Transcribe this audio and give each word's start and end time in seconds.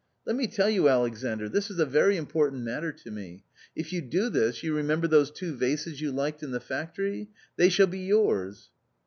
Let 0.25 0.35
me 0.35 0.47
tell 0.47 0.67
you, 0.67 0.89
Alexandr, 0.89 1.47
this 1.47 1.69
is 1.69 1.77
a 1.77 1.85
very 1.85 2.17
important 2.17 2.63
matter 2.63 2.91
to 2.91 3.11
me; 3.11 3.43
if 3.75 3.93
you 3.93 4.01
do 4.01 4.29
this, 4.29 4.63
you 4.63 4.73
remember 4.75 5.05
those 5.05 5.29
two 5.29 5.53
vases 5.55 6.01
you 6.01 6.11
liked 6.11 6.41
in 6.41 6.49
the 6.49 6.59
factory? 6.59 7.29
they 7.55 7.69
shall 7.69 7.85
be 7.85 7.99
yours." 7.99 8.71